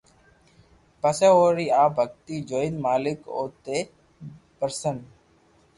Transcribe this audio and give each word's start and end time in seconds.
پسو 1.01 1.29
اوري 1.37 1.67
آ 1.83 1.83
ڀگتي 1.95 2.35
جوئين 2.49 2.75
مالڪ 2.85 3.19
اوتي 3.37 3.79
پرسن 4.57 4.95